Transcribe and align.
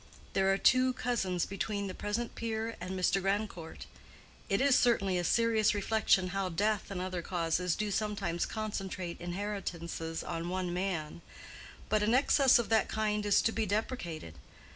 There 0.33 0.51
are 0.51 0.57
two 0.57 0.93
cousins 0.93 1.45
between 1.45 1.85
the 1.85 1.93
present 1.93 2.33
peer 2.33 2.75
and 2.81 2.97
Mr. 2.99 3.21
Grandcourt. 3.21 3.85
It 4.49 4.59
is 4.59 4.75
certainly 4.75 5.19
a 5.19 5.23
serious 5.23 5.75
reflection 5.75 6.29
how 6.29 6.49
death 6.49 6.89
and 6.89 6.99
other 6.99 7.21
causes 7.21 7.75
do 7.75 7.91
sometimes 7.91 8.47
concentrate 8.47 9.21
inheritances 9.21 10.23
on 10.23 10.49
one 10.49 10.73
man. 10.73 11.21
But 11.87 12.01
an 12.01 12.15
excess 12.15 12.57
of 12.57 12.69
that 12.69 12.89
kind 12.89 13.27
is 13.27 13.43
to 13.43 13.51
be 13.51 13.67
deprecated. 13.67 14.33